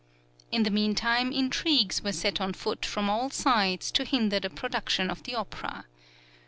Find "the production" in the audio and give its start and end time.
4.39-5.11